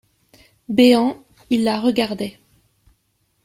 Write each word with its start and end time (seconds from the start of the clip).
Béant, 0.67 1.23
il 1.51 1.63
la 1.63 1.79
regardait. 1.79 2.39